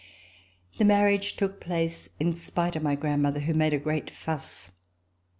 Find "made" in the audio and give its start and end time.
3.53-3.71